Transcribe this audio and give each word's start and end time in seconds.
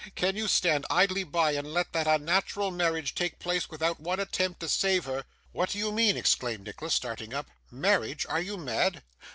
Can 0.15 0.35
you 0.35 0.47
stand 0.47 0.87
idly 0.89 1.23
by, 1.23 1.51
and 1.51 1.75
let 1.75 1.93
that 1.93 2.07
unnatural 2.07 2.71
marriage 2.71 3.13
take 3.13 3.37
place 3.37 3.69
without 3.69 3.99
one 3.99 4.19
attempt 4.19 4.59
to 4.61 4.67
save 4.67 5.05
her?' 5.05 5.25
'What 5.51 5.69
do 5.69 5.77
you 5.77 5.91
mean?' 5.91 6.17
exclaimed 6.17 6.63
Nicholas, 6.65 6.95
starting 6.95 7.35
up; 7.35 7.51
'marriage! 7.71 8.25
are 8.25 8.41
you 8.41 8.57
mad? 8.57 9.03